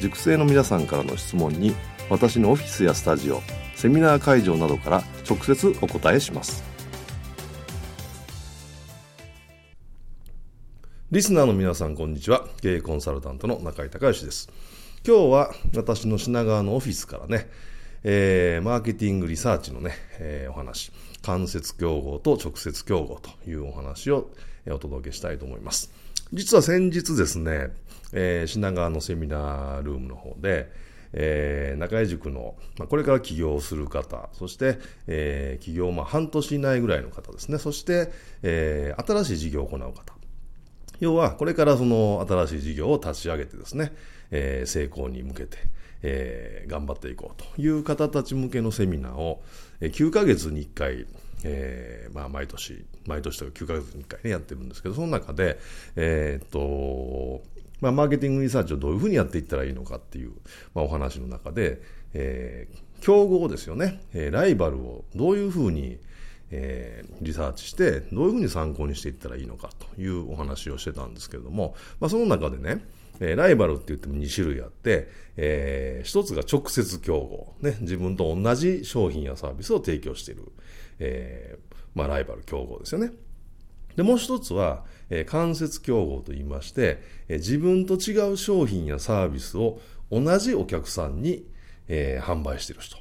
[0.00, 1.74] 塾生の皆さんからの質問に
[2.10, 3.40] 私のオフィスやスタジオ
[3.74, 6.62] セミナー会場などから直接お答えします。
[11.10, 12.46] リスナーの皆さんこんにちは。
[12.60, 14.50] 経営コンサルタントの中井隆義です。
[15.06, 17.48] 今日は私の品川のオフィスからね、
[18.02, 20.92] えー、マーケティングリサーチのね、えー、お話。
[21.22, 24.30] 間接競合と直接競合というお話を
[24.66, 25.92] お届けしたいと思います。
[26.32, 27.68] 実は先日ですね、
[28.12, 30.70] えー、品川のセミナールームの方で、
[31.12, 38.10] えー、中井塾の、まあ、これから起業する方、そして、えー、起業、まあ、半年以内ぐらいの方ですね、そして、
[38.42, 40.14] えー、新しい事業を行う方。
[41.00, 43.92] 要は、これからその新しい事業を立ち上げてですね、
[44.30, 45.58] えー、成功に向けて、
[46.02, 49.42] えー、頑張っていこうという方たち向けのセミナーを、
[49.80, 51.06] えー、9ヶ月に1回、
[51.44, 55.58] えー、まあ、毎年、毎年とか9ヶ月に1回ね、やってるんですけど、その中で、
[55.94, 57.42] えー、っと、
[57.80, 60.32] まあ、マーケティングリサーチをどういうふうにやっていったらいいのかっていう、
[60.74, 61.82] まあ、お話の中で、
[62.14, 65.98] えー、競合ですよね、えー、ライバルをどういうふうに、
[66.50, 72.82] えー、リサーチして、どういうふうに参考にしていったらいいのかというお話をしてたんですけれども、まあ、その中でね、
[73.20, 80.52] えー、ライバルって言っても2種類あって、えー、一つが直接競合、ね、自分と同じ商品やサービスを提供している、
[80.98, 83.12] えー、まあ、ライバル競合ですよね。
[83.96, 91.46] で、もう一つは、えー、間接競合と言いまして、えー、自分と違う商品やサービスを同じお客さんに、
[91.88, 92.96] えー、販売している人。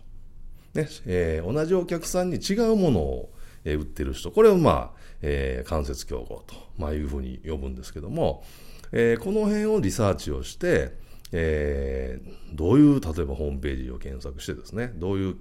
[0.73, 3.33] ね、えー、同じお客さんに違うものを、
[3.63, 4.31] えー、売ってる人。
[4.31, 8.43] これをまあ、えー、間接競合と、まあ、いうふうに呼ぶんですけども、
[8.91, 11.01] えー、この辺をリサーチをして、
[11.33, 15.35] えー、どういう、例えばホームページを検索してですね、どういう、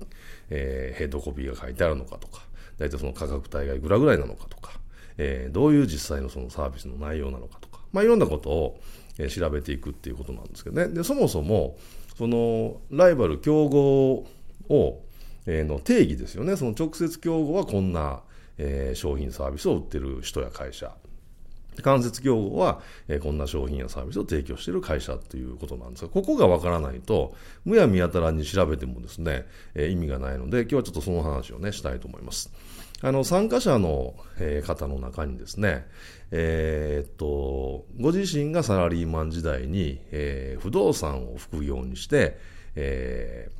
[0.50, 2.42] えー、ヘッドコピーが書いてあるのかとか、
[2.78, 4.72] 大体その価格帯がいくらぐらいなのかとか、
[5.18, 8.80] えー、どういう実際のそのサービスの内容なのかとか、まあ、いろんなことを、
[9.18, 10.88] え、調べていくっていうことなんですけどね。
[10.88, 11.76] で、そもそも、
[12.16, 14.26] その、ライバル競合
[14.68, 15.04] を、
[15.44, 16.56] え、の定義ですよね。
[16.56, 18.22] その直接競合はこんな、
[18.56, 20.94] え、商品サービスを売ってる人や会社。
[21.80, 27.34] 間接競合は、えー、こんな商品やサービスを提供している会社ということなんですが、ここがわからないと、
[27.64, 32.52] むやみやたらに調べてもですね、えー、意味がないので、今日はちょっとその話をね、したいと思います。
[33.04, 35.86] あの、参加者の、えー、方の中にですね、
[36.30, 42.38] えー、っと、ご自身がサラリーマン時代に、えー、不動産を副業にして、
[42.76, 43.52] えー、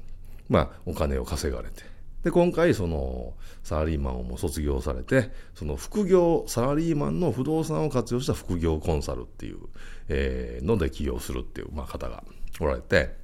[0.48, 1.82] まあ、お金を稼がれて、
[2.24, 9.58] で、今回、その、サラリーマンをも卒業されて、その副業、サラリーマンの不動産を活用した副業コンサルっていう、
[10.08, 12.22] えー、ので起業するっていう、まあ、方が
[12.60, 13.16] おられて、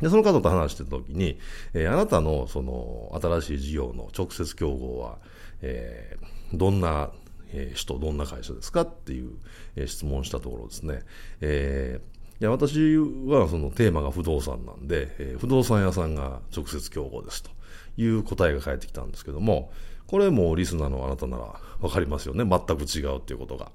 [0.00, 1.38] で、その方と話してた時に、
[1.74, 5.18] えー、あなたの、その、新しい事業の直接競合は、
[5.60, 7.10] えー、どんな、
[7.50, 9.32] えー、人、どんな会社ですかっていう、
[9.74, 11.00] えー、質問したところですね、
[11.40, 17.50] えー、いや、私はそのテーマが不動産なんで、えー、不動産屋さんが直接競合ですと。
[17.98, 19.70] いう答えが返ってきたんですけども、
[20.06, 22.44] これもリスナーのあなたならわかりますよね。
[22.44, 23.70] 全く違うっていうことが。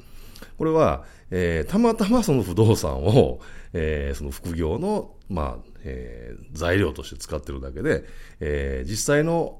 [0.58, 3.40] これは、えー、たまたまその不動産を、
[3.74, 8.04] えー、その副業の、まあ、えー、材料として使ってるだけで、
[8.40, 9.60] え、実際の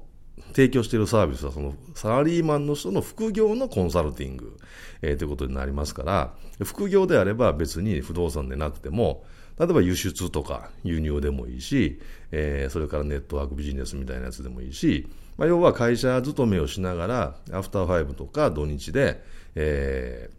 [0.54, 4.56] 提供しているサービスはそのサラリーマンの人の副業のコンサルティング、
[5.02, 6.34] えー、ということになりますから、
[6.64, 9.24] 副業であれば別に不動産でなくても、
[9.58, 12.00] 例えば輸出とか輸入でもいいし、
[12.32, 19.22] えー、それからネットワークビジネスみたいなやつでもいいし、まあ、要は会社勤めをしながら、アフターファイブとか土日で、
[19.54, 20.30] え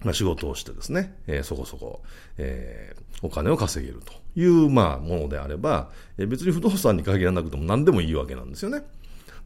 [0.00, 2.02] ー、まあ、仕事をしてですね、えー、そこそこ、
[2.38, 8.82] えー、お金を稼げるという、まあ、ものであれば、えー、別に不動産に限らなくても何でもいいわけなんですよね。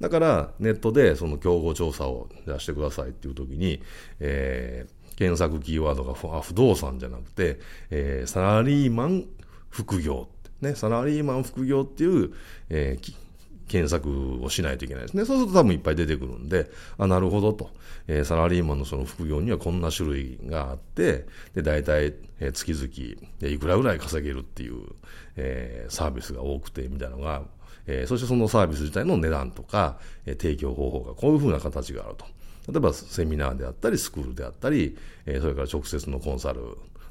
[0.00, 3.82] だから、ネットでその競合調査を出してくださいっていう時に、
[4.20, 7.58] えー、検索キーワードが不動産じゃなくて、
[7.90, 9.24] えー、サラリーマン
[9.70, 10.28] 副業、
[10.60, 12.32] ね、サラリーマン副業っていう、
[12.70, 13.14] えー、
[13.68, 15.24] 検索をしないといけないですね。
[15.24, 17.70] そうすると多分いっぱい出てくるんで、あ、なるほどと。
[18.06, 24.82] えー、サラリーマンのその副業にはこんな種類があって、で、大体、えー、月々、いくらぐらい稼げるっていう、
[25.36, 27.42] えー、サービスが多くて、みたいなのが、
[27.86, 32.26] えー、そしてそのサービス自体の値段とか、えー、提供方法がこういうふうな形があると。
[32.68, 36.60] 例えばセミナーであったり、スクールであったり、えー、それから直接のコンサル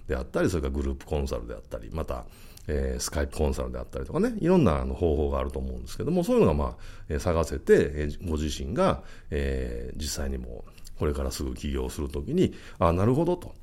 [0.08, 2.26] であったり、それからグループコンサルであったり、また、
[2.68, 6.76] えー、スカイプコンサルであったりとかね、いろんなあの方法があると思うんですけども、そういうのがまあ、
[7.10, 10.66] えー、探せて、えー、ご自身が、えー、実際にも
[11.00, 13.54] これからすぐ起業するときに、あ、なるほどと。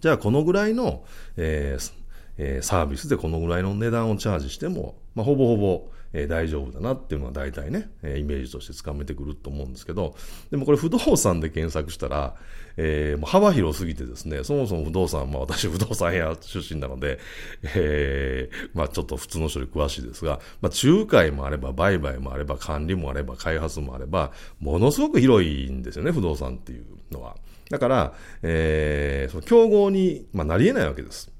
[0.00, 1.04] じゃあこのぐらいの、
[1.36, 1.92] えー
[2.36, 10.14] えー、サービスでこのぐらいの値段をチャージしても、まあ、ほぼほぼ、えー、大丈夫だなっていうのは大体ね、えー、イメージとしてつかめてくると思うんですけど、
[10.50, 12.36] でもこれ不動産で検索したら、
[12.76, 17.18] えー、もう幅広すぎてですね、そもそも不動産、まあ私不動産屋出身なので、
[17.74, 27.36] えー、まあちょっと普通の人に詳しいですが、まあ仲介もあれば、売買もあれば、管理もあれば、開発もあれば、ものすごく広いんですよね、不動産っていうのは。
[27.70, 31.33] だから、えー、その競合に、まあ、なり得ないわけです。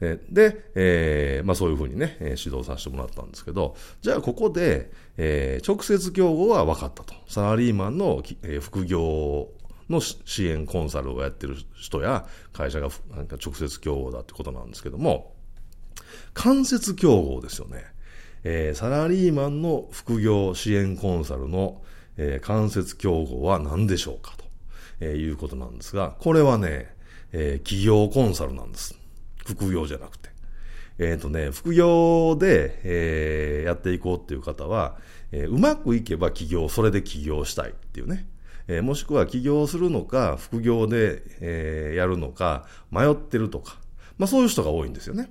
[0.00, 7.14] で、えー、まあそういうふうにね、指導させてもらったんですけど、じゃあここで、えー、直接競合は分かったと。
[7.26, 9.48] サラリーマンの、えー、副業
[9.88, 15.34] の支援コンサルをやってる人や会社がなんか直接競合だってことなんですけども、
[16.34, 17.84] 間接競合ですよね。
[18.44, 21.82] えー、サラリーマンの副業支援コンサルの、
[22.16, 24.44] えー、間接競合は何でしょうかと、
[25.00, 26.94] えー、いうことなんですが、これはね、
[27.32, 28.97] えー、企業コンサルなんです。
[29.54, 30.30] 副業じゃなくて。
[30.98, 34.96] えっ、ー、とね、副業で、えー、やっていこうっていう方は、
[35.30, 38.26] えー、うまくいけば起業、それで起業したいっていうね。
[38.66, 43.78] えー、もしくは起業するのか、副業で、えー、やるのか、迷ってるとか。
[44.18, 45.30] まあそういう人が多いんですよね。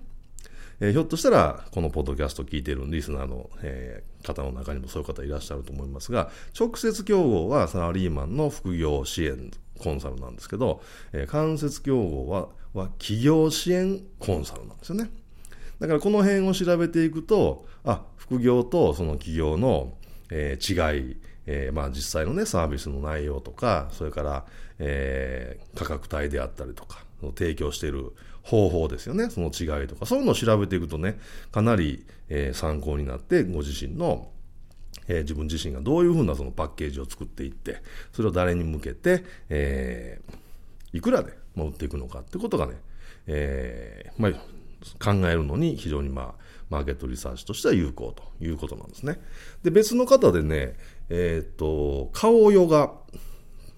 [0.79, 10.81] えー、ひょっとしたら、このポッドキャスト聞いてるリスナーの、えー、方の中にもそういう方いらっしゃると思いますが、直接競合はサラリーマンの副業支援コンサルなんですけど、
[11.13, 15.09] えー、間接競合はは企業支援コンサルなんですよね。
[15.79, 19.93] だからこの辺を調べていくと、あ、副業とその企業の、
[20.31, 24.45] えー、違い、えー、まあ実際のね、サービスの内容とか、それから、
[24.79, 27.03] えー、価格帯であったりとか、
[27.35, 28.13] 提供している
[28.43, 31.19] 方法ですよね、その違いとか、そういうのを調べていくとね、
[31.51, 34.31] かなり、えー、参考になって、ご自身の、
[35.07, 37.81] えー、自分自身がどういうふうなそのパッケージを作っていって、
[38.13, 42.75] それを誰に向けて、えー、いくらでま、売っていくのかってことがね、
[43.25, 44.31] えー、まあ、
[45.03, 49.19] 考えるのに非常にまあ、マーケットリサーチとしては有効ということなんですね。
[49.63, 50.75] で、別の方でね、
[51.09, 52.91] えっ、と、顔ヨガ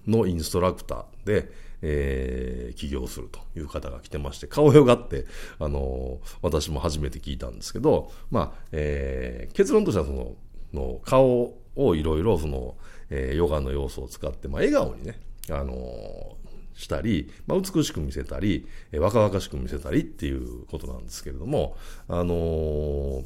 [0.06, 1.50] のインストラクターで、
[1.82, 5.24] えー、起業するという方が来てまして、顔ヨガって、
[5.58, 10.34] あのー、私も初めて聞いたんですけど、まあ、えー、結論としてはその、
[10.72, 12.76] の顔をいろいろその、
[13.08, 15.18] え、ヨガの要素を使って、まあ、笑顔にね、
[15.50, 16.36] あの
[16.80, 21.76] したり、まあ、美しく見せたり、え、若々しく見せたりっていうことなんですけれども、
[22.08, 23.24] あのー、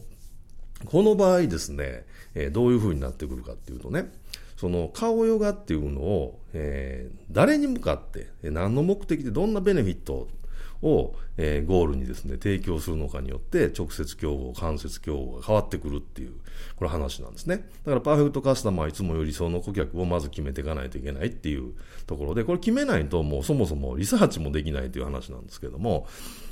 [0.86, 2.04] この場合ですね、
[2.34, 4.12] え、どういうふうになってくるかっていうとね、
[4.56, 10.28] その顔ヨガっていうのを、えー、誰に向かって、何の目的でどんなベネフィット
[10.84, 16.34] を、えー、ゴールにですね、提供するのかによって、直接競合、間接競合が変わってくるっていう、
[16.76, 17.66] これ話なんですね。
[17.84, 21.72] だからパーフェクトカスタマーはいつもより理想の顧客をまず決めていかないといけないっていう
[22.06, 26.06] ところで、これ決めないともうそもそもリサーチもできないという話なんですけども、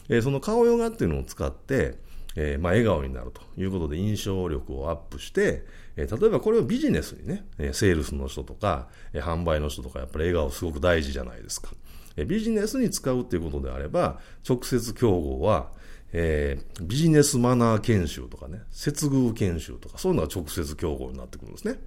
[0.09, 1.99] えー、その顔ヨガっていうのを使って、
[2.35, 5.64] えー、まあ、笑顔になるということで印象力をアップして、
[5.97, 11.73] えー、例えばこれをビジネスにね、えセールスの人とか、え販売の人とかやっぱり笑顔すごく大事じゃないですか。
[12.16, 15.71] ビジネスに使うっていうことであれば、直接競合は、
[16.12, 21.78] えー、ビジネスマナー研修とかね、接遇研修とか、そういうのが直接競合になってくるんですね。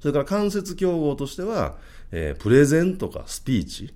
[0.00, 1.78] それから間接競合としては、
[2.10, 3.94] えー、プレゼンとかスピーチ、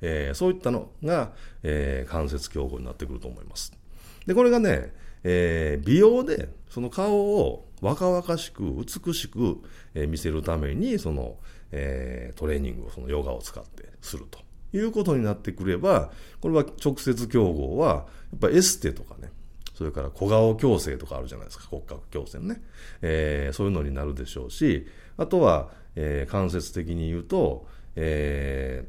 [0.00, 1.32] えー、そういったのが、
[1.62, 3.72] えー、間接競合になってくると思います。
[4.26, 4.92] で、これがね、
[5.24, 8.62] えー、美容でその顔を若々しく
[9.04, 9.58] 美しく、
[9.94, 11.36] え、見せるために、その、
[11.72, 14.40] えー、トレーニングを、そのヨガを使ってすると。
[14.72, 16.10] いうことになってくれば、
[16.40, 19.30] これは直接競合は、やっぱエステとかね、
[19.74, 22.60] それから小顔矯正とかあるじゃないですか、骨格矯正ね。
[23.00, 28.84] えー、そういうのになるでしょうし、あとは、えー、間接的に言うと、え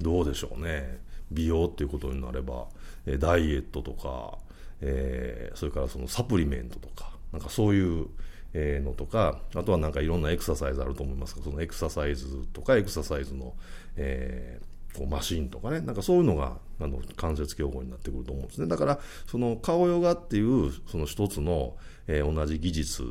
[0.00, 1.00] ー、どうでしょうね。
[1.30, 2.66] 美容っていうことになれば、
[3.06, 4.38] えダイエットとか、
[4.80, 8.06] えー、それからそのサプリメントとか、なんかそういう、
[8.52, 13.54] えのとか、あとはなんかいろんなエクササイズあると思いますが、そのエクササイズとかエクササイズの、
[13.96, 18.66] えーこうマシンとかね、なんかそういうのがあの関節競合になってくると思うんですね。
[18.68, 23.04] だから、その顔ヨガっていうその一つの、えー、同じ技術、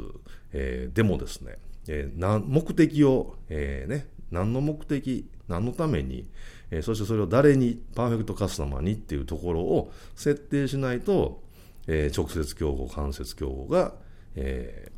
[0.53, 6.29] えー、でもですね、えー、目的を、えー、ね、何の目的、何のために、
[6.71, 11.43] え、そしてそれを誰に、パーフェクトカスタマーにっていうところを設定しないと、
[11.87, 13.93] え、直接競合、間接競合が、
[14.35, 14.91] え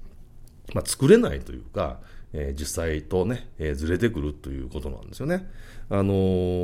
[0.73, 1.99] まあ、作れないというか、
[2.37, 5.49] えー、実際とね、えー、ずれてくるということなんですよね。
[5.89, 6.13] あの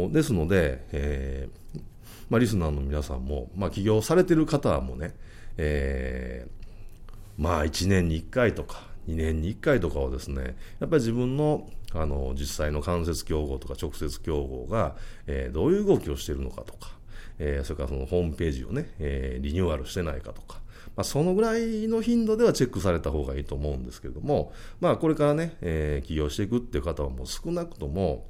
[0.10, 1.82] ー、ですので、えー
[2.30, 5.14] まあ、リスナーの皆さんも、まあ、起業されてる方もね、
[5.58, 14.96] えー、まあ1年に1回とか2年に1回とかをですねやっぱり自分のあの実際の間接競合とか直接競合が、
[15.28, 16.92] えー、どういう動きをしてるのかとか、
[17.38, 20.62] えー、それからそのホームページをね、えー、リニューアルしてないかとか、
[20.96, 28.28] まあ、そのぐらいの頻度ではチェックされた方がいいと思うんですけれども、まあ、これからね、えー、起業していくっていう方はもう少なくとも、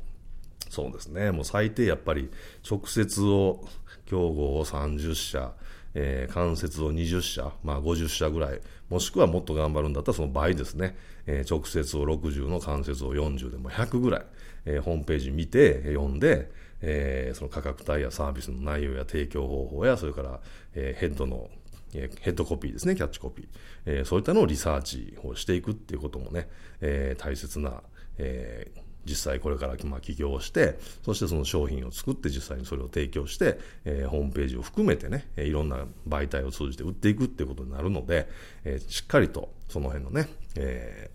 [0.70, 2.30] そうですね、もう最低やっぱり
[2.70, 3.66] 直接を、
[4.12, 5.54] 競合を30社、
[5.94, 14.26] えー、関節を20社、まあ50社ぐらい、もしくはもっと頑張るんだったらその倍ですね、えー、直接を60の関節を40でも100ぐらい、
[14.66, 20.40] えー、ホームページ見て、読んで、えー、その価格帯やサービスの内容や提供方法や、それから、
[20.74, 21.50] えー、ヘッドの
[21.92, 23.48] ヘッドコピーですね、キャッチコピー、
[23.86, 27.84] えー、そういったのをリサーチをしていくっていうこともね、えー、大切な、
[28.18, 38.30] えー、実際これからまあ起業して、そしてその商品を作って実際にそれを提供して、えー、ホームページを含めてね、いろんな媒体を通じて売っていくっていうことになるので、
[38.64, 41.12] えー、しっかりとその辺のね、え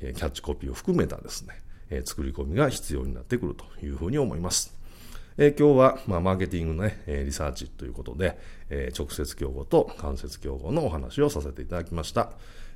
[0.00, 4.74] ー、キャッチコピーを含めたですね、えー、作り込みが必要になってくるというふうに思います。
[5.36, 8.38] えー、今日は、まあ、マーケティングのね、リサーチということで、
[8.70, 12.30] えー、直接競合と間接競合のお話をさせていただきました。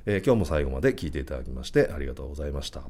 [0.05, 2.83] えー、今日も最後まで聞いていただきましてありがとうございました。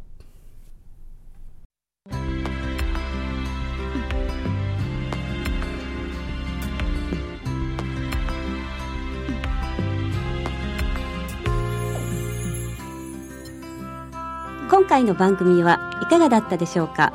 [14.72, 17.14] 今回の番組はいかがだったでしょうか？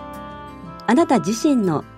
[0.87, 1.85] あなた自身の